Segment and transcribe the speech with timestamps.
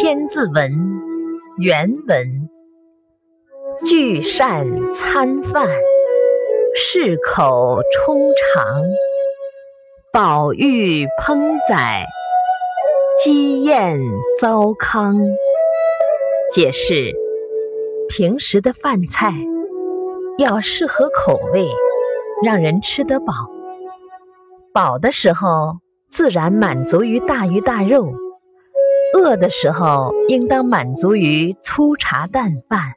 [0.00, 0.70] 千字文》
[1.56, 2.48] 原文：
[3.84, 5.66] 聚善餐饭，
[6.72, 8.84] 适口充肠，
[10.12, 12.06] 宝玉烹宰，
[13.24, 13.98] 鸡宴
[14.40, 15.16] 糟糠。
[16.52, 17.12] 解释：
[18.08, 19.32] 平时的饭菜
[20.38, 21.66] 要适合口味，
[22.44, 23.34] 让人吃得饱。
[24.72, 28.12] 饱的时候，自然满足于大鱼大肉；
[29.14, 32.92] 饿的时候，应当满足于粗茶淡饭。